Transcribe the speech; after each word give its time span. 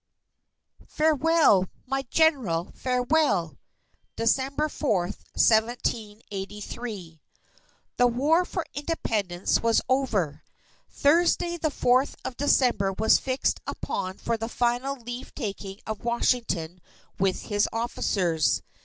FAREWELL! 0.87 1.67
MY 1.85 2.01
GENERAL! 2.09 2.71
FAREWELL! 2.73 3.55
December 4.15 4.67
4, 4.67 5.01
1783 5.09 7.21
The 7.97 8.07
War 8.07 8.43
for 8.43 8.65
Independence 8.73 9.61
was 9.61 9.79
over. 9.87 10.41
Thursday 10.89 11.55
the 11.57 11.69
4th 11.69 12.15
of 12.25 12.35
December 12.35 12.91
was 12.93 13.19
fixed 13.19 13.59
upon 13.67 14.17
for 14.17 14.37
the 14.37 14.49
final 14.49 14.95
leave 14.95 15.35
taking 15.35 15.79
of 15.85 16.03
Washington 16.03 16.81
with 17.19 17.39
his 17.43 17.69
officers. 17.71 18.63